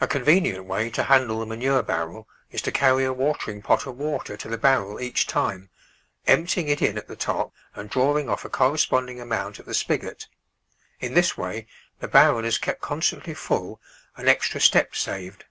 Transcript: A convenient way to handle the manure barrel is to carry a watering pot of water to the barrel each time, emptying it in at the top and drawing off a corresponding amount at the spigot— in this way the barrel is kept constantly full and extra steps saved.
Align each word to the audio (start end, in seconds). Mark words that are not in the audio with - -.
A 0.00 0.06
convenient 0.08 0.64
way 0.64 0.88
to 0.88 1.02
handle 1.02 1.38
the 1.38 1.44
manure 1.44 1.82
barrel 1.82 2.26
is 2.50 2.62
to 2.62 2.72
carry 2.72 3.04
a 3.04 3.12
watering 3.12 3.60
pot 3.60 3.84
of 3.86 3.98
water 3.98 4.34
to 4.34 4.48
the 4.48 4.56
barrel 4.56 4.98
each 4.98 5.26
time, 5.26 5.68
emptying 6.26 6.68
it 6.68 6.80
in 6.80 6.96
at 6.96 7.08
the 7.08 7.14
top 7.14 7.52
and 7.74 7.90
drawing 7.90 8.26
off 8.30 8.46
a 8.46 8.48
corresponding 8.48 9.20
amount 9.20 9.60
at 9.60 9.66
the 9.66 9.74
spigot— 9.74 10.28
in 11.00 11.12
this 11.12 11.36
way 11.36 11.66
the 11.98 12.08
barrel 12.08 12.42
is 12.46 12.56
kept 12.56 12.80
constantly 12.80 13.34
full 13.34 13.82
and 14.16 14.30
extra 14.30 14.62
steps 14.62 14.98
saved. 15.00 15.44